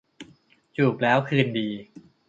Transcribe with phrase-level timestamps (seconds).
[0.77, 1.67] จูบแล้วคืนดี